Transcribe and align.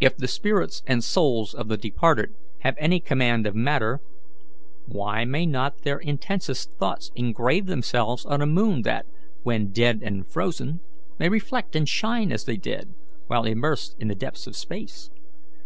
If 0.00 0.18
the 0.18 0.28
spirits 0.28 0.82
and 0.86 1.02
souls 1.02 1.54
of 1.54 1.68
the 1.68 1.78
departed 1.78 2.34
have 2.58 2.74
any 2.76 3.00
command 3.00 3.46
of 3.46 3.54
matter, 3.54 4.02
why 4.84 5.24
may 5.24 5.46
not 5.46 5.78
their 5.80 5.96
intensest 5.96 6.72
thoughts 6.78 7.10
engrave 7.14 7.64
themselves 7.64 8.26
on 8.26 8.42
a 8.42 8.46
moon 8.46 8.82
that, 8.82 9.06
when 9.44 9.72
dead 9.72 10.02
and 10.02 10.28
frozen, 10.30 10.80
may 11.18 11.30
reflect 11.30 11.74
and 11.74 11.88
shine 11.88 12.30
as 12.30 12.44
they 12.44 12.58
did, 12.58 12.92
while 13.28 13.44
immersed 13.46 13.96
in 13.98 14.08
the 14.08 14.14
depths 14.14 14.46
of 14.46 14.56
space? 14.56 15.08